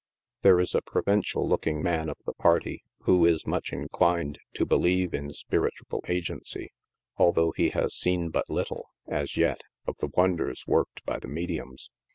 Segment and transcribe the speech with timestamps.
[0.41, 5.13] There is a provincial looking man of the party, who i3 much inclined to believe
[5.13, 6.71] in spiritual agency,
[7.17, 11.91] although he has seen but little, as yet, of the wonders worked by the mediums.